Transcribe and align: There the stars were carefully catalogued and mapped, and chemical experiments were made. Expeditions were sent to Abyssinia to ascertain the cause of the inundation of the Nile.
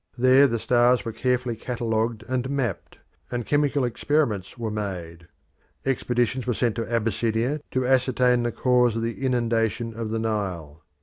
There 0.17 0.47
the 0.47 0.57
stars 0.57 1.05
were 1.05 1.11
carefully 1.11 1.55
catalogued 1.55 2.23
and 2.27 2.49
mapped, 2.49 2.97
and 3.29 3.45
chemical 3.45 3.85
experiments 3.85 4.57
were 4.57 4.71
made. 4.71 5.27
Expeditions 5.85 6.47
were 6.47 6.55
sent 6.55 6.73
to 6.77 6.91
Abyssinia 6.91 7.61
to 7.69 7.85
ascertain 7.85 8.41
the 8.41 8.51
cause 8.51 8.95
of 8.95 9.03
the 9.03 9.23
inundation 9.23 9.93
of 9.93 10.09
the 10.09 10.17
Nile. 10.17 10.81